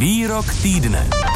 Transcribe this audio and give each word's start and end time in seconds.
Výrok 0.00 0.48
týdne. 0.64 1.29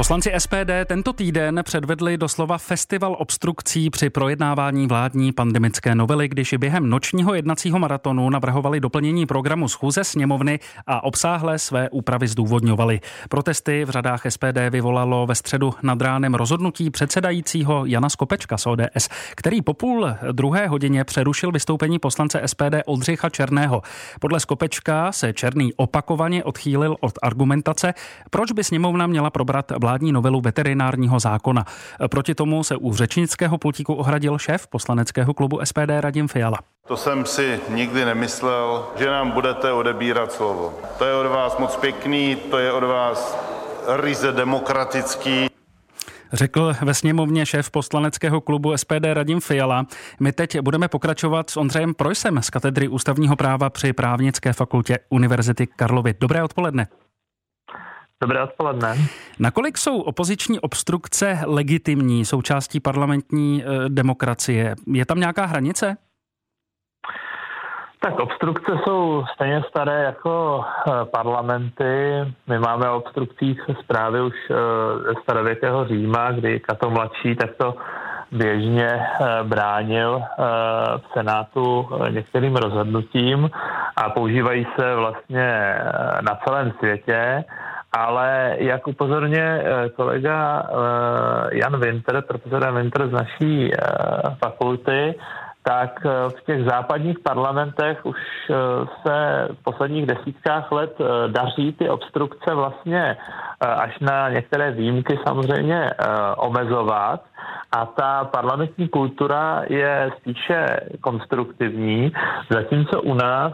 Poslanci 0.00 0.32
SPD 0.38 0.70
tento 0.86 1.12
týden 1.12 1.60
předvedli 1.62 2.16
doslova 2.16 2.58
festival 2.58 3.16
obstrukcí 3.18 3.90
při 3.90 4.10
projednávání 4.10 4.86
vládní 4.86 5.32
pandemické 5.32 5.94
novely, 5.94 6.28
když 6.28 6.54
během 6.58 6.90
nočního 6.90 7.34
jednacího 7.34 7.78
maratonu 7.78 8.30
navrhovali 8.30 8.80
doplnění 8.80 9.26
programu 9.26 9.68
schůze 9.68 10.04
sněmovny 10.04 10.58
a 10.86 11.04
obsáhlé 11.04 11.58
své 11.58 11.90
úpravy 11.90 12.28
zdůvodňovali. 12.28 13.00
Protesty 13.28 13.84
v 13.84 13.90
řadách 13.90 14.22
SPD 14.28 14.58
vyvolalo 14.70 15.26
ve 15.26 15.34
středu 15.34 15.74
nad 15.82 16.02
ránem 16.02 16.34
rozhodnutí 16.34 16.90
předsedajícího 16.90 17.86
Jana 17.86 18.08
Skopečka 18.08 18.58
z 18.58 18.66
ODS, 18.66 19.08
který 19.34 19.62
po 19.62 19.74
půl 19.74 20.14
druhé 20.32 20.66
hodině 20.66 21.04
přerušil 21.04 21.52
vystoupení 21.52 21.98
poslance 21.98 22.42
SPD 22.46 22.74
Oldřicha 22.86 23.28
Černého. 23.28 23.82
Podle 24.20 24.40
Skopečka 24.40 25.12
se 25.12 25.32
Černý 25.32 25.74
opakovaně 25.74 26.44
odchýlil 26.44 26.96
od 27.00 27.18
argumentace, 27.22 27.94
proč 28.30 28.52
by 28.52 28.64
sněmovna 28.64 29.06
měla 29.06 29.30
probrat 29.30 29.72
vládní 29.80 29.89
novelu 29.98 30.40
veterinárního 30.40 31.20
zákona. 31.20 31.64
Proti 32.10 32.34
tomu 32.34 32.64
se 32.64 32.76
u 32.76 32.94
řečnického 32.94 33.58
pultíku 33.58 33.94
ohradil 33.94 34.38
šéf 34.38 34.66
poslaneckého 34.66 35.34
klubu 35.34 35.60
SPD 35.64 35.90
Radim 36.00 36.28
Fiala. 36.28 36.58
To 36.88 36.96
jsem 36.96 37.26
si 37.26 37.60
nikdy 37.68 38.04
nemyslel, 38.04 38.86
že 38.98 39.06
nám 39.06 39.30
budete 39.30 39.72
odebírat 39.72 40.32
slovo. 40.32 40.74
To 40.98 41.04
je 41.04 41.14
od 41.14 41.26
vás 41.26 41.58
moc 41.58 41.76
pěkný, 41.76 42.36
to 42.50 42.58
je 42.58 42.72
od 42.72 42.84
vás 42.84 43.38
ryze 43.96 44.32
demokratický. 44.32 45.46
Řekl 46.32 46.74
ve 46.82 46.94
sněmovně 46.94 47.46
šéf 47.46 47.70
poslaneckého 47.70 48.40
klubu 48.40 48.76
SPD 48.76 49.04
Radim 49.12 49.40
Fiala. 49.40 49.86
My 50.20 50.32
teď 50.32 50.60
budeme 50.60 50.88
pokračovat 50.88 51.50
s 51.50 51.56
Ondřejem 51.56 51.94
Projsem 51.94 52.42
z 52.42 52.50
katedry 52.50 52.88
ústavního 52.88 53.36
práva 53.36 53.70
při 53.70 53.92
právnické 53.92 54.52
fakultě 54.52 54.98
Univerzity 55.08 55.66
Karlovy. 55.66 56.14
Dobré 56.20 56.42
odpoledne. 56.42 56.86
Dobré 58.22 58.42
odpoledne. 58.42 58.94
Nakolik 59.38 59.78
jsou 59.78 60.00
opoziční 60.00 60.60
obstrukce 60.60 61.38
legitimní 61.46 62.24
součástí 62.24 62.80
parlamentní 62.80 63.64
e, 63.64 63.88
demokracie? 63.88 64.74
Je 64.86 65.06
tam 65.06 65.20
nějaká 65.20 65.44
hranice? 65.46 65.96
Tak 68.00 68.20
obstrukce 68.20 68.72
jsou 68.84 69.24
stejně 69.34 69.62
staré 69.68 70.02
jako 70.02 70.64
e, 70.64 71.04
parlamenty. 71.04 71.84
My 72.46 72.58
máme 72.58 72.90
o 72.90 72.96
obstrukcích 72.96 73.60
zprávy 73.80 74.22
už 74.22 74.34
e, 74.50 74.54
ze 75.02 75.14
starověkého 75.22 75.88
Říma, 75.88 76.32
kdy 76.32 76.60
Kato 76.60 76.90
mladší 76.90 77.36
tak 77.36 77.50
to 77.56 77.74
běžně 78.32 79.06
bránil 79.42 80.22
v 80.96 81.12
Senátu 81.12 81.88
některým 82.10 82.56
rozhodnutím 82.56 83.50
a 83.96 84.10
používají 84.10 84.66
se 84.80 84.94
vlastně 84.94 85.74
na 86.20 86.38
celém 86.44 86.72
světě 86.78 87.44
ale 87.92 88.56
jak 88.58 88.86
upozorně 88.86 89.42
eh, 89.42 89.88
kolega 89.88 90.62
eh, 90.62 91.58
Jan 91.58 91.80
Winter, 91.80 92.22
profesor 92.22 92.74
Winter 92.74 93.08
z 93.08 93.12
naší 93.12 93.70
eh, 93.74 93.78
fakulty, 94.44 95.14
tak 95.62 96.04
v 96.28 96.44
těch 96.46 96.64
západních 96.64 97.18
parlamentech 97.18 98.06
už 98.06 98.16
se 99.06 99.48
v 99.52 99.62
posledních 99.62 100.06
desítkách 100.06 100.72
let 100.72 100.96
daří 101.26 101.72
ty 101.72 101.88
obstrukce 101.88 102.54
vlastně 102.54 103.16
až 103.60 103.98
na 104.00 104.28
některé 104.30 104.70
výjimky 104.70 105.18
samozřejmě 105.26 105.90
omezovat. 106.36 107.20
A 107.72 107.86
ta 107.86 108.24
parlamentní 108.24 108.88
kultura 108.88 109.62
je 109.68 110.10
spíše 110.16 110.66
konstruktivní, 111.00 112.12
zatímco 112.50 113.02
u 113.02 113.14
nás 113.14 113.52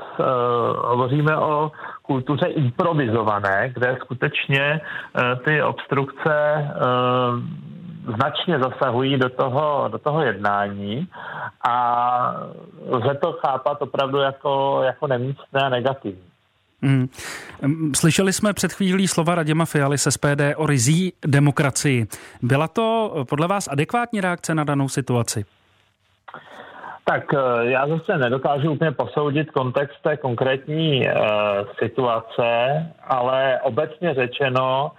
hovoříme 0.84 1.36
o 1.36 1.72
kultuře 2.06 2.46
improvizované, 2.46 3.70
kde 3.74 3.96
skutečně 4.00 4.80
eh, 4.80 5.36
ty 5.44 5.62
obstrukce 5.62 6.34
eh, 6.34 6.70
značně 8.14 8.58
zasahují 8.58 9.18
do 9.18 9.28
toho, 9.28 9.88
do 9.88 9.98
toho 9.98 10.22
jednání 10.22 11.08
a 11.68 12.40
lze 12.88 13.14
to 13.14 13.32
chápat 13.32 13.82
opravdu 13.82 14.18
jako, 14.18 14.80
jako 14.84 15.06
nemístné 15.06 15.60
a 15.62 15.68
negativní. 15.68 16.22
Hmm. 16.82 17.08
Slyšeli 17.96 18.32
jsme 18.32 18.52
před 18.52 18.72
chvílí 18.72 19.08
slova 19.08 19.34
Raděma 19.34 19.64
Fialy 19.64 19.98
z 19.98 20.10
SPD 20.10 20.42
o 20.56 20.66
rizí 20.66 21.12
demokracii. 21.26 22.06
Byla 22.42 22.68
to 22.68 23.14
podle 23.28 23.48
vás 23.48 23.68
adekvátní 23.68 24.20
reakce 24.20 24.54
na 24.54 24.64
danou 24.64 24.88
situaci? 24.88 25.44
Tak 27.04 27.34
eh, 27.34 27.70
já 27.70 27.86
zase 27.86 28.18
nedokážu 28.18 28.72
úplně 28.72 28.92
posoudit 28.92 29.50
kontext 29.50 30.02
té 30.02 30.16
konkrétní 30.16 31.08
uh, 31.08 31.14
situace, 31.78 32.46
ale 33.06 33.60
obecně 33.62 34.14
řečeno, 34.14 34.90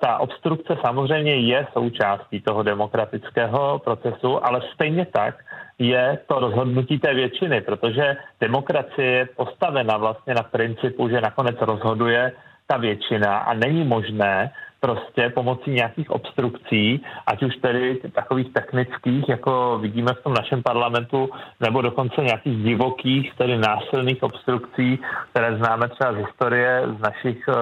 ta 0.00 0.18
obstrukce 0.18 0.76
samozřejmě 0.84 1.34
je 1.34 1.66
součástí 1.72 2.40
toho 2.40 2.62
demokratického 2.62 3.78
procesu, 3.78 4.46
ale 4.46 4.62
stejně 4.74 5.06
tak 5.06 5.34
je 5.78 6.18
to 6.26 6.38
rozhodnutí 6.38 6.98
té 6.98 7.14
většiny, 7.14 7.60
protože 7.60 8.16
demokracie 8.40 9.08
je 9.08 9.28
postavena 9.36 9.96
vlastně 9.96 10.34
na 10.34 10.42
principu, 10.42 11.08
že 11.08 11.20
nakonec 11.20 11.56
rozhoduje 11.60 12.32
ta 12.66 12.76
většina 12.76 13.38
a 13.38 13.54
není 13.54 13.84
možné 13.84 14.50
prostě 14.80 15.28
pomocí 15.34 15.70
nějakých 15.70 16.10
obstrukcí, 16.10 17.00
ať 17.26 17.42
už 17.42 17.56
tedy 17.56 18.00
takových 18.14 18.52
technických, 18.52 19.28
jako 19.28 19.78
vidíme 19.82 20.12
v 20.12 20.22
tom 20.22 20.34
našem 20.34 20.62
parlamentu, 20.62 21.30
nebo 21.60 21.82
dokonce 21.82 22.22
nějakých 22.22 22.62
divokých, 22.64 23.34
tedy 23.38 23.58
násilných 23.58 24.22
obstrukcí, 24.22 24.98
které 25.30 25.56
známe 25.56 25.88
třeba 25.88 26.12
z 26.12 26.16
historie 26.16 26.82
z 26.98 27.00
našich 27.00 27.48
uh, 27.48 27.54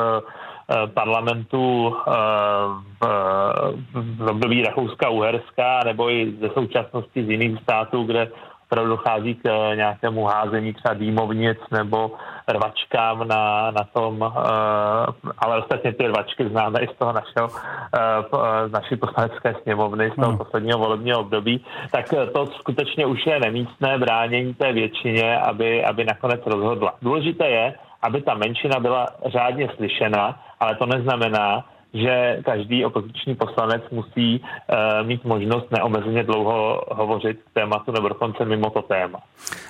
parlamentů 0.94 1.88
uh, 1.88 1.94
v, 3.94 4.30
období 4.30 4.62
Rakouska-Uherska 4.62 5.84
nebo 5.84 6.10
i 6.10 6.32
ze 6.40 6.48
současnosti 6.48 7.24
z 7.24 7.30
jiných 7.30 7.62
států, 7.62 8.04
kde 8.04 8.30
opravdu 8.66 8.90
dochází 8.90 9.34
k 9.34 9.46
eh, 9.46 9.76
nějakému 9.76 10.24
házení 10.24 10.72
třeba 10.74 10.94
dýmovnic 10.94 11.58
nebo 11.70 12.12
rvačkám 12.48 13.28
na, 13.28 13.70
na 13.70 13.84
tom, 13.92 14.32
ale 15.38 15.58
ostatně 15.58 15.92
ty 15.92 16.06
rvačky 16.06 16.48
známe 16.48 16.80
i 16.80 16.86
z 16.86 16.98
toho 16.98 17.12
našeho, 17.12 17.48
z 18.68 18.72
naší 18.72 18.96
poslanecké 18.96 19.54
sněmovny, 19.62 20.10
z 20.10 20.14
toho 20.14 20.36
posledního 20.36 20.78
volebního 20.78 21.20
období, 21.20 21.64
tak 21.90 22.08
to 22.32 22.46
skutečně 22.46 23.06
už 23.06 23.26
je 23.26 23.40
nemístné 23.40 23.98
bránění 23.98 24.54
té 24.54 24.72
většině, 24.72 25.38
aby, 25.40 25.84
aby 25.84 26.04
nakonec 26.04 26.40
rozhodla. 26.46 26.94
Důležité 27.02 27.48
je, 27.48 27.74
aby 28.02 28.22
ta 28.22 28.34
menšina 28.34 28.80
byla 28.80 29.06
řádně 29.26 29.68
slyšena, 29.76 30.42
ale 30.60 30.76
to 30.76 30.86
neznamená, 30.86 31.64
že 31.94 32.40
každý 32.44 32.84
opoziční 32.84 33.34
poslanec 33.34 33.82
musí 33.90 34.40
uh, 34.40 35.06
mít 35.06 35.24
možnost 35.24 35.70
neomezeně 35.70 36.22
dlouho 36.22 36.82
hovořit 36.90 37.38
k 37.50 37.54
tématu 37.54 37.92
nebo 37.92 38.08
dokonce 38.08 38.44
mimo 38.44 38.70
to 38.70 38.82
téma. 38.82 39.20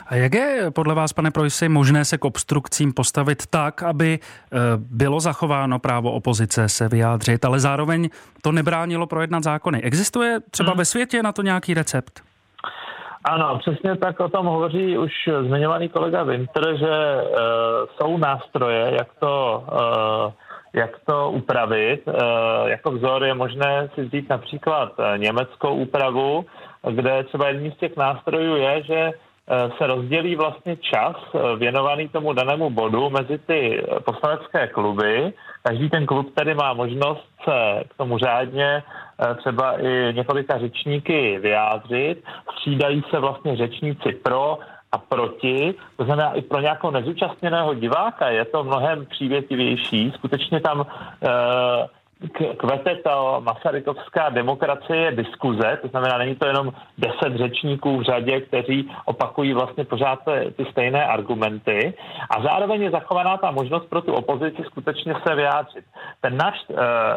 A 0.07 0.15
jak 0.15 0.35
je 0.35 0.71
podle 0.71 0.95
vás, 0.95 1.13
pane 1.13 1.31
Projsi, 1.31 1.69
možné 1.69 2.05
se 2.05 2.19
k 2.19 2.25
obstrukcím 2.25 2.93
postavit 2.93 3.47
tak, 3.47 3.83
aby 3.83 4.19
uh, 4.19 4.59
bylo 4.77 5.21
zachováno 5.21 5.79
právo 5.79 6.13
opozice 6.13 6.69
se 6.69 6.89
vyjádřit, 6.89 7.45
ale 7.45 7.61
zároveň 7.61 8.09
to 8.43 8.53
nebránilo 8.53 9.07
projednat 9.07 9.43
zákony? 9.43 9.83
Existuje 9.83 10.41
třeba 10.51 10.71
hmm. 10.71 10.79
ve 10.79 10.85
světě 10.85 11.23
na 11.23 11.33
to 11.33 11.43
nějaký 11.43 11.75
recept? 11.75 12.23
Ano, 13.25 13.59
přesně 13.59 13.97
tak 13.97 14.21
o 14.21 14.29
tom 14.29 14.47
hovoří 14.47 14.99
už 14.99 15.13
zmiňovaný 15.47 15.89
kolega 15.89 16.23
Winter, 16.23 16.77
že 16.77 17.23
uh, 17.23 17.31
jsou 17.97 18.19
nástroje, 18.19 18.95
jak 18.99 19.09
to 19.21 19.65
uh, 19.73 20.33
jak 20.73 20.91
to 21.07 21.31
upravit. 21.31 22.03
Eh, 22.09 22.71
jako 22.71 22.91
vzor 22.91 23.25
je 23.25 23.35
možné 23.35 23.89
si 23.95 24.03
vzít 24.03 24.29
například 24.29 24.93
německou 25.17 25.75
úpravu, 25.75 26.47
kde 26.91 27.25
třeba 27.25 27.49
jedním 27.49 27.73
z 27.73 27.77
těch 27.77 27.97
nástrojů 27.97 28.57
je, 28.57 28.83
že 28.83 29.11
se 29.79 29.87
rozdělí 29.87 30.37
vlastně 30.37 30.77
čas 30.77 31.17
věnovaný 31.59 32.09
tomu 32.09 32.33
danému 32.33 32.71
bodu 32.71 33.11
mezi 33.11 33.39
ty 33.39 33.85
poslanecké 34.05 34.67
kluby. 34.67 35.33
Každý 35.63 35.91
ten 35.91 36.07
klub 36.07 36.35
tedy 36.35 36.55
má 36.55 36.73
možnost 36.73 37.29
se 37.45 37.85
k 37.89 37.95
tomu 37.97 38.19
řádně 38.19 38.83
třeba 39.37 39.81
i 39.81 40.13
několika 40.15 40.59
řečníky 40.59 41.39
vyjádřit. 41.39 42.25
Střídají 42.53 43.03
se 43.11 43.19
vlastně 43.19 43.57
řečníci 43.57 44.13
pro 44.13 44.59
a 44.93 44.99
proti, 44.99 45.75
to 45.97 46.05
znamená 46.05 46.33
i 46.33 46.43
pro 46.43 46.61
nějakou 46.61 46.91
nezúčastněného 46.91 47.75
diváka 47.75 48.29
je 48.29 48.45
to 48.45 48.65
mnohem 48.65 49.07
přívětivější. 49.07 50.13
Skutečně 50.15 50.61
tam 50.61 50.81
e, 50.81 50.87
kvete 52.57 52.97
ta 52.97 53.39
masarykovská 53.41 54.29
demokracie 54.29 55.13
diskuze, 55.13 55.79
to 55.83 55.89
znamená, 55.89 56.19
není 56.19 56.35
to 56.35 56.47
jenom 56.47 56.73
deset 56.99 57.37
řečníků 57.37 57.99
v 57.99 58.03
řadě, 58.03 58.41
kteří 58.41 58.91
opakují 59.05 59.53
vlastně 59.53 59.85
pořád 59.85 60.19
ty 60.57 60.65
stejné 60.71 61.07
argumenty 61.07 61.95
a 62.31 62.43
zároveň 62.43 62.83
je 62.83 62.91
zachovaná 62.91 63.37
ta 63.37 63.51
možnost 63.51 63.87
pro 63.87 64.03
tu 64.03 64.13
opozici 64.13 64.63
skutečně 64.65 65.15
se 65.27 65.35
vyjádřit. 65.35 65.85
Ten 66.21 66.37
naš, 66.37 66.65
e, 66.71 66.75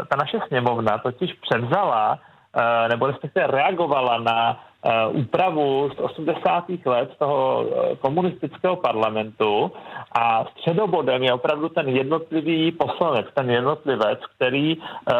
ta 0.09 0.15
naše 0.17 0.39
sněmovna 0.47 0.97
totiž 0.97 1.33
převzala 1.33 2.19
e, 2.55 2.89
nebo 2.89 3.07
respektive 3.07 3.47
reagovala 3.47 4.17
na 4.17 4.63
úpravu 5.11 5.89
z 5.95 5.99
80. 5.99 6.63
let 6.85 7.09
toho 7.19 7.65
komunistického 8.01 8.75
parlamentu 8.75 9.71
a 10.11 10.45
středobodem 10.45 11.23
je 11.23 11.33
opravdu 11.33 11.69
ten 11.69 11.89
jednotlivý 11.89 12.71
poslanec, 12.71 13.25
ten 13.33 13.49
jednotlivec, 13.51 14.19
který 14.35 14.77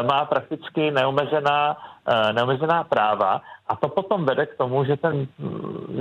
má 0.08 0.26
prakticky 0.26 0.92
neomezená 0.92 1.78
Eh, 2.02 2.34
neomezená 2.34 2.84
práva 2.84 3.46
a 3.70 3.76
to 3.78 3.94
potom 3.94 4.26
vede 4.26 4.46
k 4.46 4.58
tomu, 4.58 4.82
že 4.84 4.98
ten, 4.98 5.28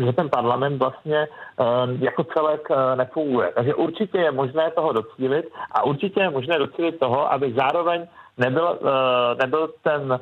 že 0.04 0.12
ten 0.12 0.32
parlament 0.32 0.78
vlastně 0.80 1.28
eh, 1.28 1.64
jako 2.00 2.24
celek 2.24 2.68
eh, 2.70 2.96
nefunguje. 2.96 3.52
Takže 3.54 3.74
určitě 3.74 4.18
je 4.18 4.32
možné 4.32 4.70
toho 4.70 4.92
docílit 4.92 5.44
a 5.72 5.84
určitě 5.84 6.20
je 6.20 6.30
možné 6.30 6.58
docílit 6.58 6.98
toho, 6.98 7.32
aby 7.32 7.52
zároveň 7.52 8.08
nebyl, 8.38 8.78
nebyl 9.38 9.70
ten, 9.82 10.20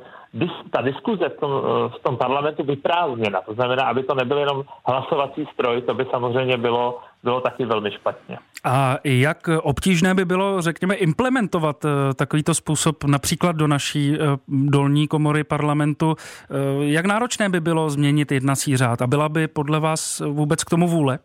ta 0.70 0.80
diskuze 0.82 1.28
v 1.28 1.40
tom, 1.40 1.50
v 1.88 2.02
tom 2.02 2.16
parlamentu 2.16 2.64
vyprázdněna. 2.64 3.40
To 3.40 3.54
znamená, 3.54 3.82
aby 3.82 4.02
to 4.02 4.14
nebyl 4.14 4.38
jenom 4.38 4.64
hlasovací 4.86 5.48
stroj, 5.52 5.82
to 5.82 5.94
by 5.94 6.04
samozřejmě 6.10 6.56
bylo 6.56 7.00
bylo 7.22 7.40
taky 7.40 7.64
velmi 7.64 7.90
špatně. 7.90 8.38
A 8.64 8.96
jak 9.04 9.48
obtížné 9.62 10.14
by 10.14 10.24
bylo, 10.24 10.62
řekněme, 10.62 10.94
implementovat 10.94 11.84
eh, 11.84 12.14
takovýto 12.14 12.54
způsob 12.54 13.04
například 13.04 13.56
do 13.56 13.66
naší 13.66 14.14
eh, 14.14 14.36
dolní 14.48 15.08
komory 15.08 15.44
parlamentu? 15.44 16.14
Eh, 16.16 16.54
jak 16.84 17.06
náročné 17.06 17.48
by 17.48 17.60
bylo 17.60 17.90
změnit 17.90 18.32
jednací 18.32 18.76
řád? 18.76 19.02
A 19.02 19.06
byla 19.06 19.28
by 19.28 19.48
podle 19.48 19.80
vás 19.80 20.20
vůbec 20.20 20.64
k 20.64 20.70
tomu 20.70 20.88
vůle? 20.88 21.18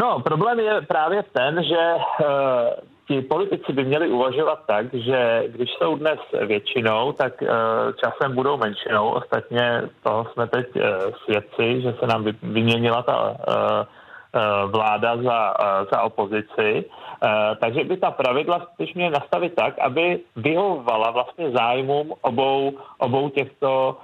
No, 0.00 0.20
problém 0.20 0.60
je 0.60 0.82
právě 0.82 1.22
ten, 1.32 1.64
že 1.64 1.94
ti 3.08 3.22
politici 3.22 3.72
by 3.72 3.84
měli 3.84 4.08
uvažovat 4.08 4.60
tak, 4.66 4.94
že 4.94 5.44
když 5.46 5.70
jsou 5.70 5.96
dnes 5.96 6.18
většinou, 6.46 7.12
tak 7.12 7.42
časem 8.04 8.34
budou 8.34 8.56
menšinou. 8.56 9.08
Ostatně 9.08 9.82
toho 10.02 10.26
jsme 10.32 10.46
teď 10.46 10.66
svědci, 11.24 11.80
že 11.80 11.94
se 12.00 12.06
nám 12.06 12.24
vyměnila 12.42 13.02
ta 13.02 13.36
Eh, 14.34 14.66
vláda 14.66 15.16
za, 15.22 15.38
eh, 15.54 15.86
za 15.94 16.02
opozici. 16.02 16.82
Eh, 16.82 17.54
takže 17.62 17.84
by 17.84 17.96
ta 17.96 18.10
pravidla 18.10 18.66
spíš 18.74 18.94
měly 18.94 19.14
nastavit 19.14 19.54
tak, 19.54 19.78
aby 19.78 20.26
vyhovovala 20.36 21.10
vlastně 21.10 21.50
zájmům 21.50 22.12
obou, 22.20 22.72
obou 22.98 23.28
těchto 23.28 23.96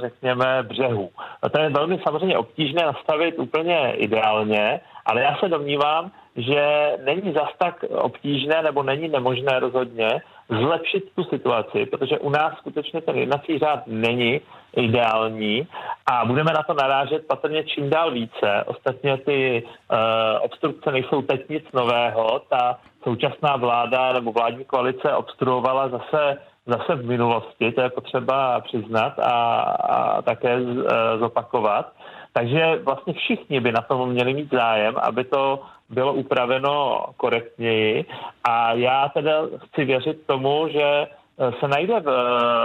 řekněme, 0.00 0.62
břehů. 0.62 1.10
To 1.52 1.60
je 1.60 1.68
velmi 1.70 1.98
samozřejmě 2.04 2.38
obtížné 2.38 2.82
nastavit 2.86 3.38
úplně 3.38 3.92
ideálně, 3.96 4.80
ale 5.06 5.22
já 5.22 5.36
se 5.36 5.48
domnívám, 5.48 6.12
že 6.36 6.92
není 7.04 7.32
zas 7.32 7.48
tak 7.58 7.84
obtížné 7.90 8.62
nebo 8.62 8.82
není 8.82 9.08
nemožné 9.08 9.60
rozhodně 9.60 10.22
zlepšit 10.48 11.04
tu 11.14 11.24
situaci, 11.24 11.86
protože 11.86 12.18
u 12.18 12.30
nás 12.30 12.58
skutečně 12.58 13.00
ten 13.00 13.16
jednací 13.16 13.58
řád 13.58 13.86
není 13.86 14.40
ideální 14.76 15.68
a 16.06 16.24
budeme 16.24 16.52
na 16.52 16.62
to 16.62 16.74
narážet 16.74 17.26
patrně 17.26 17.64
čím 17.64 17.90
dál 17.90 18.10
více. 18.10 18.64
Ostatně 18.66 19.16
ty 19.16 19.62
uh, 19.62 19.98
obstrukce 20.40 20.92
nejsou 20.92 21.22
teď 21.22 21.48
nic 21.48 21.64
nového. 21.72 22.40
Ta 22.50 22.78
současná 23.02 23.56
vláda 23.56 24.12
nebo 24.12 24.32
vládní 24.32 24.64
koalice 24.64 25.12
obstruovala 25.12 25.88
zase 25.88 26.36
zase 26.66 26.94
v 26.94 27.06
minulosti, 27.06 27.72
to 27.72 27.80
je 27.80 27.90
potřeba 27.90 28.60
přiznat 28.60 29.18
a, 29.18 29.60
a 29.60 30.22
také 30.22 30.62
z, 30.62 30.66
uh, 30.66 30.84
zopakovat. 31.18 31.92
Takže 32.36 32.80
vlastně 32.84 33.12
všichni 33.12 33.60
by 33.60 33.72
na 33.72 33.80
tom 33.80 34.08
měli 34.08 34.34
mít 34.34 34.52
zájem, 34.52 34.94
aby 34.96 35.24
to 35.24 35.62
bylo 35.88 36.14
upraveno 36.14 37.04
korektněji. 37.16 38.04
A 38.44 38.72
já 38.72 39.08
teda 39.08 39.32
chci 39.56 39.84
věřit 39.84 40.26
tomu, 40.26 40.68
že 40.68 40.82
eh, 40.82 41.52
se 41.60 41.68
najde 41.68 42.00
v, 42.00 42.04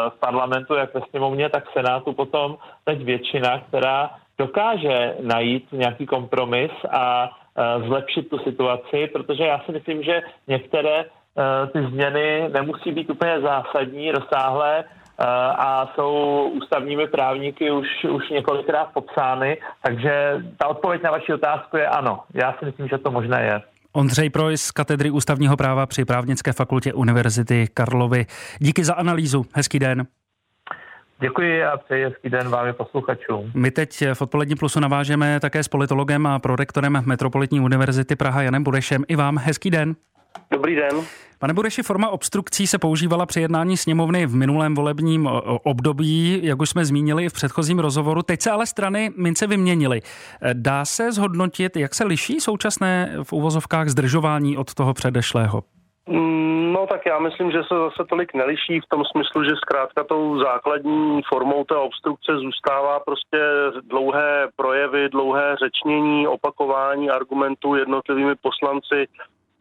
v 0.10 0.20
parlamentu, 0.20 0.76
jak 0.76 0.94
ve 0.94 1.02
sněmovně, 1.10 1.50
tak 1.50 1.70
v 1.70 1.74
Senátu 1.74 2.14
potom 2.14 2.58
teď 2.84 3.04
většina, 3.04 3.60
která 3.60 4.10
dokáže 4.38 5.16
najít 5.22 5.68
nějaký 5.72 6.06
kompromis 6.06 6.72
a 6.92 7.30
eh, 7.30 7.88
zlepšit 7.88 8.30
tu 8.30 8.38
situaci, 8.38 9.08
protože 9.14 9.44
já 9.44 9.60
si 9.60 9.72
myslím, 9.72 10.04
že 10.04 10.22
některé 10.48 11.00
eh, 11.00 11.68
ty 11.68 11.82
změny 11.82 12.50
nemusí 12.50 12.92
být 12.92 13.10
úplně 13.10 13.42
zásadní, 13.42 14.12
rozsáhlé, 14.12 14.84
a 15.58 15.92
jsou 15.96 16.44
ústavními 16.54 17.08
právníky 17.08 17.72
už, 17.72 17.88
už 18.10 18.30
několikrát 18.30 18.86
popsány, 18.94 19.58
takže 19.84 20.38
ta 20.58 20.68
odpověď 20.68 21.04
na 21.04 21.12
vaši 21.12 21.34
otázku 21.34 21.78
je 21.78 21.88
ano. 21.88 22.24
Já 22.34 22.56
si 22.60 22.66
myslím, 22.66 22.88
že 22.88 22.98
to 22.98 23.12
možné 23.12 23.44
je. 23.44 23.62
Ondřej 23.94 24.30
Projs 24.30 24.62
z 24.62 24.72
katedry 24.72 25.12
ústavního 25.12 25.58
práva 25.58 25.86
při 25.86 26.06
právnické 26.06 26.54
fakultě 26.54 26.94
Univerzity 26.94 27.68
Karlovy. 27.74 28.26
Díky 28.60 28.84
za 28.84 28.94
analýzu. 28.94 29.46
Hezký 29.54 29.80
den. 29.80 30.08
Děkuji 31.20 31.64
a 31.64 31.78
přeji 31.78 32.04
hezký 32.04 32.30
den 32.30 32.50
vám 32.50 32.68
i 32.68 32.74
posluchačům. 32.74 33.52
My 33.56 33.72
teď 33.72 34.04
v 34.14 34.22
odpolední 34.22 34.56
plusu 34.56 34.80
navážeme 34.80 35.40
také 35.40 35.64
s 35.64 35.68
politologem 35.68 36.28
a 36.28 36.40
prorektorem 36.40 37.04
Metropolitní 37.06 37.60
univerzity 37.60 38.16
Praha 38.16 38.42
Janem 38.42 38.64
Burešem. 38.64 39.04
I 39.08 39.16
vám 39.16 39.38
hezký 39.38 39.72
den. 39.72 39.96
Dobrý 40.52 40.76
den. 40.76 41.06
Pane 41.40 41.54
Bureši, 41.54 41.84
forma 41.84 42.10
obstrukcí 42.10 42.68
se 42.68 42.80
používala 42.80 43.26
při 43.26 43.42
jednání 43.42 43.78
sněmovny 43.78 44.26
v 44.26 44.36
minulém 44.36 44.76
volebním 44.76 45.30
období, 45.64 46.40
jak 46.44 46.62
už 46.62 46.70
jsme 46.70 46.86
zmínili 46.86 47.26
i 47.26 47.30
v 47.30 47.34
předchozím 47.34 47.80
rozhovoru. 47.80 48.22
Teď 48.22 48.42
se 48.42 48.52
ale 48.52 48.66
strany 48.66 49.12
mince 49.18 49.48
vyměnily. 49.48 50.02
Dá 50.54 50.86
se 50.86 51.12
zhodnotit, 51.12 51.78
jak 51.78 51.96
se 51.96 52.06
liší 52.06 52.40
současné 52.40 53.18
v 53.24 53.34
úvozovkách 53.34 53.90
zdržování 53.90 54.58
od 54.58 54.74
toho 54.74 54.94
předešlého? 54.94 55.64
Mm, 56.10 56.74
no 56.74 56.88
tak 56.88 57.06
já 57.06 57.20
myslím, 57.20 57.52
že 57.52 57.58
se 57.58 57.76
zase 57.76 58.04
tolik 58.10 58.34
neliší 58.34 58.80
v 58.80 58.90
tom 58.90 59.04
smyslu, 59.06 59.44
že 59.44 59.56
zkrátka 59.56 60.04
tou 60.04 60.40
základní 60.40 61.22
formou 61.30 61.64
té 61.64 61.76
obstrukce 61.76 62.32
zůstává 62.38 63.00
prostě 63.00 63.38
dlouhé 63.90 64.48
projevy, 64.56 65.10
dlouhé 65.10 65.56
řečnění, 65.64 66.28
opakování 66.28 67.10
argumentů 67.10 67.76
jednotlivými 67.76 68.36
poslanci 68.36 69.08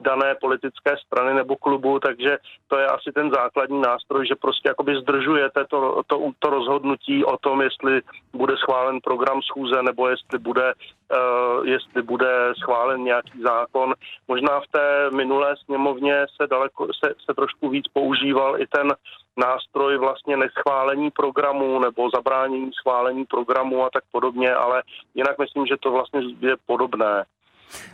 dané 0.01 0.35
politické 0.35 0.97
strany 1.07 1.35
nebo 1.35 1.57
klubu, 1.57 1.99
takže 1.99 2.39
to 2.69 2.79
je 2.79 2.87
asi 2.87 3.13
ten 3.13 3.31
základní 3.31 3.81
nástroj, 3.81 4.27
že 4.27 4.35
prostě 4.35 4.69
jakoby 4.69 5.01
zdržujete 5.01 5.65
to, 5.65 6.03
to, 6.07 6.31
to 6.39 6.51
rozhodnutí 6.51 7.25
o 7.25 7.37
tom, 7.37 7.63
jestli 7.63 8.03
bude 8.33 8.57
schválen 8.57 9.01
program 9.01 9.43
schůze 9.43 9.83
nebo 9.83 10.09
jestli 10.09 10.39
bude, 10.39 10.73
uh, 10.75 11.67
jestli 11.67 12.03
bude 12.03 12.53
schválen 12.63 13.05
nějaký 13.05 13.43
zákon. 13.43 13.95
Možná 14.29 14.61
v 14.61 14.67
té 14.67 15.11
minulé 15.17 15.55
sněmovně 15.65 16.27
se, 16.41 16.47
daleko, 16.47 16.87
se, 17.05 17.15
se 17.25 17.35
trošku 17.35 17.69
víc 17.69 17.89
používal 17.93 18.61
i 18.61 18.67
ten 18.67 18.89
nástroj 19.37 19.99
vlastně 19.99 20.37
neschválení 20.37 21.11
programu 21.11 21.79
nebo 21.79 22.11
zabránění 22.15 22.71
schválení 22.73 23.25
programu 23.25 23.85
a 23.85 23.91
tak 23.91 24.05
podobně, 24.13 24.55
ale 24.55 24.83
jinak 25.15 25.39
myslím, 25.39 25.67
že 25.67 25.77
to 25.77 25.91
vlastně 25.91 26.21
je 26.41 26.57
podobné. 26.67 27.25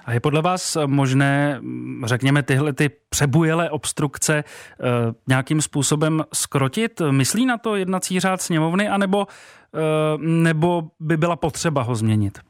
A 0.05 0.13
je 0.13 0.21
podle 0.21 0.43
vás 0.43 0.77
možné, 0.87 1.61
řekněme, 2.05 2.43
tyhle 2.43 2.73
ty 2.73 2.91
přebujelé 3.09 3.71
obstrukce 3.71 4.35
eh, 4.37 4.85
nějakým 5.29 5.63
způsobem 5.63 6.25
skrotit? 6.35 7.01
Myslí 7.11 7.47
na 7.47 7.59
to 7.59 7.77
jednací 7.77 8.21
řád 8.21 8.43
sněmovny, 8.43 8.89
anebo, 8.89 9.27
eh, 9.75 9.79
nebo 10.19 10.83
by 11.01 11.17
byla 11.17 11.37
potřeba 11.37 11.83
ho 11.83 11.95
změnit? 11.95 12.46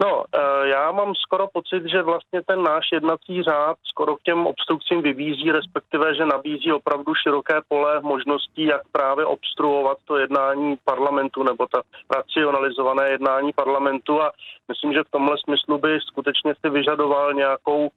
No, 0.00 0.24
eh, 0.34 0.68
já 0.68 0.92
mám 0.92 1.14
skoro 1.14 1.48
pocit, 1.52 1.82
že 1.86 2.02
vlastně 2.02 2.42
ten 2.42 2.62
náš 2.62 2.84
jednací 2.92 3.42
řád 3.42 3.76
skoro 3.84 4.16
k 4.16 4.22
těm 4.22 4.46
obstrukcím 4.46 5.02
vybízí, 5.02 5.52
respektive, 5.52 6.14
že 6.14 6.26
nabízí 6.26 6.72
opravdu 6.72 7.14
široké 7.14 7.54
pole 7.68 8.00
možností, 8.00 8.64
jak 8.64 8.82
právě 8.92 9.26
obstruovat 9.26 9.98
to 10.04 10.16
jednání 10.16 10.76
parlamentu 10.84 11.42
nebo 11.42 11.66
ta 11.66 11.82
racionalizované 12.14 13.08
jednání 13.08 13.52
parlamentu. 13.52 14.22
A 14.22 14.32
myslím, 14.68 14.92
že 14.92 15.02
v 15.04 15.10
tomhle 15.10 15.36
smyslu 15.44 15.78
by 15.78 16.00
skutečně 16.00 16.54
si 16.60 16.70
vyžadoval 16.70 17.34
nějakou 17.34 17.86
uh, 17.86 17.90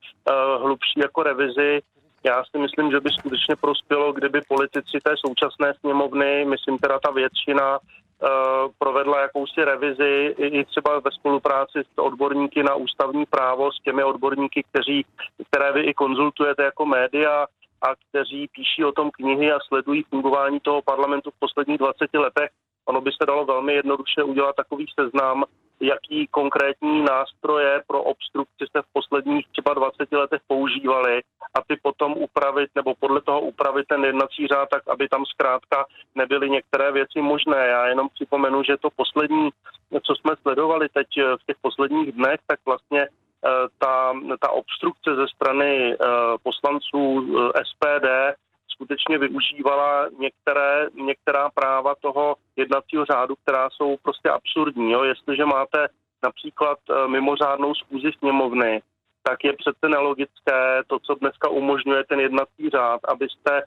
hlubší 0.61 0.99
jako 0.99 1.23
revizi. 1.23 1.81
Já 2.23 2.43
si 2.43 2.57
myslím, 2.57 2.91
že 2.91 2.99
by 2.99 3.09
skutečně 3.09 3.55
prospělo, 3.55 4.13
kdyby 4.13 4.41
politici 4.47 4.97
té 5.03 5.13
současné 5.25 5.73
sněmovny, 5.79 6.45
myslím 6.45 6.77
teda 6.77 6.99
ta 6.99 7.11
většina, 7.11 7.79
provedla 8.79 9.21
jakousi 9.21 9.63
revizi 9.63 10.35
i 10.37 10.65
třeba 10.65 10.99
ve 10.99 11.11
spolupráci 11.11 11.79
s 11.93 11.97
odborníky 11.97 12.63
na 12.63 12.75
ústavní 12.75 13.25
právo, 13.25 13.71
s 13.71 13.83
těmi 13.83 14.03
odborníky, 14.03 14.63
kteří, 14.71 15.05
které 15.49 15.71
vy 15.71 15.81
i 15.81 15.93
konzultujete 15.93 16.63
jako 16.63 16.85
média 16.85 17.45
a 17.81 17.87
kteří 18.09 18.47
píší 18.47 18.83
o 18.85 18.91
tom 18.91 19.11
knihy 19.11 19.51
a 19.51 19.59
sledují 19.67 20.03
fungování 20.03 20.59
toho 20.59 20.81
parlamentu 20.81 21.31
v 21.31 21.39
posledních 21.39 21.77
20 21.77 22.13
letech. 22.13 22.49
Ono 22.85 23.01
by 23.01 23.11
se 23.11 23.25
dalo 23.25 23.45
velmi 23.45 23.73
jednoduše 23.73 24.23
udělat 24.23 24.55
takový 24.55 24.85
seznam 24.99 25.43
jaký 25.81 26.27
konkrétní 26.27 27.01
nástroje 27.01 27.83
pro 27.87 28.03
obstrukci 28.03 28.65
se 28.75 28.81
v 28.81 28.93
posledních 28.93 29.47
třeba 29.51 29.73
20 29.73 30.11
letech 30.11 30.41
používaly 30.47 31.21
a 31.53 31.61
ty 31.67 31.75
potom 31.81 32.13
upravit 32.13 32.69
nebo 32.75 32.95
podle 32.95 33.21
toho 33.21 33.41
upravit 33.41 33.87
ten 33.87 34.03
jednací 34.03 34.47
řád 34.47 34.69
tak, 34.69 34.87
aby 34.87 35.09
tam 35.09 35.25
zkrátka 35.25 35.85
nebyly 36.15 36.49
některé 36.49 36.91
věci 36.91 37.21
možné. 37.21 37.67
Já 37.67 37.87
jenom 37.87 38.09
připomenu, 38.13 38.63
že 38.63 38.77
to 38.77 38.89
poslední, 38.95 39.49
co 40.03 40.15
jsme 40.15 40.31
sledovali 40.41 40.89
teď 40.89 41.07
v 41.41 41.45
těch 41.45 41.57
posledních 41.61 42.11
dnech, 42.11 42.39
tak 42.47 42.59
vlastně 42.65 43.01
eh, 43.01 43.49
ta, 43.77 44.13
ta 44.39 44.49
obstrukce 44.49 45.15
ze 45.15 45.27
strany 45.35 45.93
eh, 45.93 45.97
poslanců 46.43 47.27
eh, 47.55 47.63
SPD 47.65 48.37
skutečně 48.77 49.17
využívala 49.17 50.09
některé, 50.19 50.87
některá 50.93 51.49
práva 51.49 51.95
toho 52.01 52.35
jednacího 52.55 53.05
řádu, 53.05 53.35
která 53.35 53.69
jsou 53.69 53.97
prostě 54.03 54.29
absurdní. 54.29 54.91
Jo? 54.91 55.03
Jestliže 55.03 55.45
máte 55.45 55.87
například 56.23 56.77
eh, 56.89 57.07
mimořádnou 57.07 57.75
schůzi 57.75 58.11
sněmovny, 58.19 58.81
tak 59.23 59.43
je 59.43 59.53
přece 59.53 59.89
nelogické 59.89 60.81
to, 60.87 60.99
co 60.99 61.15
dneska 61.15 61.49
umožňuje 61.49 62.03
ten 62.03 62.19
jednací 62.19 62.69
řád, 62.69 62.99
abyste 63.07 63.63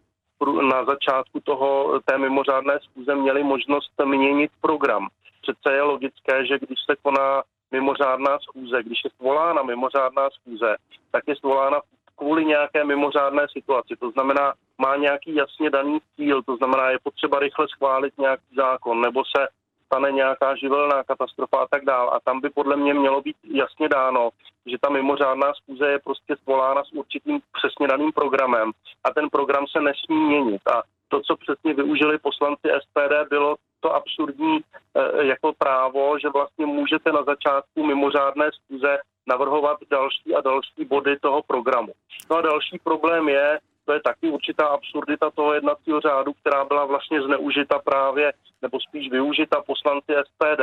na 0.73 0.85
začátku 0.85 1.41
toho, 1.41 2.01
té 2.05 2.19
mimořádné 2.19 2.79
schůze 2.81 3.15
měli 3.15 3.45
možnost 3.45 3.93
měnit 4.05 4.51
program. 4.61 5.09
Přece 5.43 5.77
je 5.77 5.83
logické, 5.83 6.47
že 6.47 6.59
když 6.59 6.79
se 6.91 6.97
koná 7.03 7.43
mimořádná 7.71 8.39
schůze, 8.39 8.83
když 8.83 8.99
je 9.05 9.11
svolána 9.17 9.63
mimořádná 9.63 10.31
schůze, 10.31 10.77
tak 11.11 11.25
je 11.27 11.37
svolána 11.37 11.81
kvůli 12.21 12.45
nějaké 12.45 12.85
mimořádné 12.85 13.47
situaci. 13.53 13.97
To 14.01 14.11
znamená, 14.11 14.53
má 14.79 14.97
nějaký 14.97 15.35
jasně 15.35 15.71
daný 15.71 15.99
cíl, 16.17 16.43
to 16.43 16.57
znamená, 16.57 16.91
je 16.91 16.99
potřeba 17.03 17.39
rychle 17.39 17.67
schválit 17.69 18.19
nějaký 18.19 18.51
zákon, 18.57 19.01
nebo 19.01 19.23
se 19.25 19.49
stane 19.87 20.13
nějaká 20.13 20.57
živelná 20.57 21.05
katastrofa 21.05 21.57
a 21.59 21.67
tak 21.71 21.85
dál. 21.85 22.11
A 22.15 22.21
tam 22.25 22.41
by 22.41 22.51
podle 22.51 22.77
mě 22.77 22.95
mělo 22.95 23.23
být 23.23 23.37
jasně 23.45 23.89
dáno, 23.89 24.31
že 24.67 24.77
ta 24.81 24.89
mimořádná 24.89 25.53
schůze 25.55 25.87
je 25.87 25.99
prostě 26.05 26.37
svolána 26.43 26.85
s 26.85 26.93
určitým 26.93 27.41
přesně 27.59 27.89
daným 27.89 28.13
programem 28.13 28.71
a 29.05 29.11
ten 29.15 29.31
program 29.33 29.65
se 29.67 29.81
nesmí 29.81 30.17
měnit. 30.17 30.63
A 30.75 30.83
to, 31.09 31.21
co 31.21 31.37
přesně 31.37 31.75
využili 31.75 32.19
poslanci 32.19 32.69
SPD, 32.83 33.29
bylo 33.31 33.57
to 33.81 33.95
absurdní 33.95 34.59
e, 34.59 35.27
jako 35.27 35.53
právo, 35.59 36.19
že 36.19 36.29
vlastně 36.29 36.67
můžete 36.67 37.13
na 37.13 37.23
začátku 37.23 37.87
mimořádné 37.87 38.51
schůze 38.53 38.99
navrhovat 39.27 39.79
další 39.91 40.35
a 40.35 40.41
další 40.41 40.85
body 40.85 41.19
toho 41.19 41.43
programu. 41.43 41.93
No 42.31 42.37
a 42.37 42.41
další 42.41 42.79
problém 42.85 43.29
je, 43.29 43.59
to 43.85 43.93
je 43.93 44.01
taky 44.01 44.31
určitá 44.31 44.67
absurdita 44.67 45.31
toho 45.31 45.55
jednacího 45.55 46.01
řádu, 46.01 46.33
která 46.33 46.65
byla 46.65 46.85
vlastně 46.85 47.23
zneužita 47.23 47.79
právě, 47.79 48.33
nebo 48.63 48.81
spíš 48.81 49.11
využita 49.11 49.63
poslanci 49.67 50.13
SPD, 50.27 50.63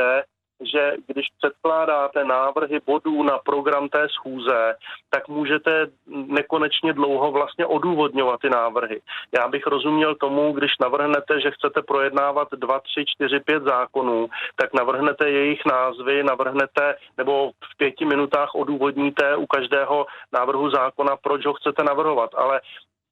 že 0.60 0.92
když 1.06 1.26
předkládáte 1.38 2.24
návrhy 2.24 2.80
bodů 2.86 3.22
na 3.22 3.38
program 3.38 3.88
té 3.88 4.08
schůze, 4.08 4.74
tak 5.10 5.28
můžete 5.28 5.86
nekonečně 6.06 6.92
dlouho 6.92 7.32
vlastně 7.32 7.66
odůvodňovat 7.66 8.40
ty 8.40 8.50
návrhy. 8.50 9.00
Já 9.38 9.48
bych 9.48 9.66
rozuměl 9.66 10.14
tomu, 10.14 10.52
když 10.52 10.70
navrhnete, 10.80 11.40
že 11.40 11.50
chcete 11.50 11.82
projednávat 11.82 12.48
2, 12.52 12.80
3, 12.80 13.04
4, 13.06 13.40
5 13.40 13.62
zákonů, 13.62 14.28
tak 14.56 14.74
navrhnete 14.74 15.30
jejich 15.30 15.60
názvy, 15.66 16.22
navrhnete 16.22 16.96
nebo 17.16 17.50
v 17.50 17.76
pěti 17.76 18.04
minutách 18.04 18.54
odůvodníte 18.54 19.36
u 19.36 19.46
každého 19.46 20.06
návrhu 20.32 20.70
zákona, 20.70 21.16
proč 21.16 21.46
ho 21.46 21.54
chcete 21.54 21.84
navrhovat. 21.84 22.30
Ale 22.34 22.60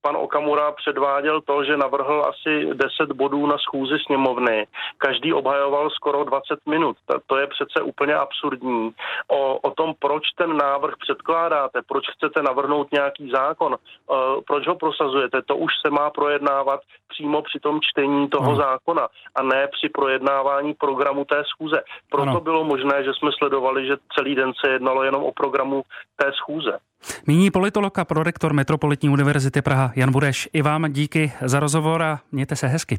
pan 0.06 0.16
Okamura 0.16 0.72
předváděl 0.72 1.40
to, 1.40 1.64
že 1.64 1.76
navrhl 1.76 2.25
asi 2.28 2.75
10 2.75 3.12
bodů 3.12 3.46
na 3.46 3.58
schůzi 3.58 3.94
sněmovny. 4.06 4.66
Každý 4.98 5.32
obhajoval 5.32 5.90
skoro 5.90 6.25
20 6.25 6.66
minut. 6.66 6.96
To 7.26 7.36
je 7.36 7.46
přece 7.46 7.82
úplně 7.82 8.14
absurdní. 8.14 8.90
O, 9.28 9.58
o 9.58 9.70
tom, 9.70 9.94
proč 9.98 10.22
ten 10.38 10.56
návrh 10.56 10.94
předkládáte, 10.98 11.80
proč 11.88 12.04
chcete 12.14 12.42
navrhnout 12.42 12.92
nějaký 12.92 13.30
zákon, 13.30 13.72
uh, 13.75 14.16
proč 14.46 14.66
ho 14.66 14.75
prosazujete, 14.75 15.42
to 15.42 15.56
už 15.56 15.72
se 15.86 15.90
má 15.90 16.10
projednávat 16.10 16.80
přímo 17.08 17.42
při 17.42 17.60
tom 17.60 17.80
čtení 17.82 18.28
toho 18.28 18.50
ano. 18.50 18.56
zákona 18.56 19.08
a 19.34 19.42
ne 19.42 19.68
při 19.68 19.88
projednávání 19.88 20.75
programu 20.75 21.25
té 21.25 21.42
schůze. 21.44 21.82
Proto 22.10 22.30
ano. 22.30 22.40
bylo 22.40 22.64
možné, 22.64 23.04
že 23.04 23.10
jsme 23.14 23.30
sledovali, 23.38 23.86
že 23.86 23.96
celý 24.18 24.34
den 24.34 24.52
se 24.64 24.70
jednalo 24.72 25.02
jenom 25.02 25.22
o 25.25 25.32
programu 25.32 25.82
té 26.16 26.32
schůze. 26.32 26.78
Nyní 27.26 27.50
politolog 27.50 27.98
a 27.98 28.04
prorektor 28.04 28.52
Metropolitní 28.52 29.08
univerzity 29.08 29.62
Praha 29.62 29.92
Jan 29.96 30.12
Bureš. 30.12 30.48
I 30.52 30.62
vám 30.62 30.92
díky 30.92 31.32
za 31.44 31.60
rozhovor 31.60 32.02
a 32.02 32.20
mějte 32.32 32.56
se 32.56 32.66
hezky. 32.66 32.98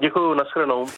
Děkuji, 0.00 0.34
nashledanou. 0.34 0.86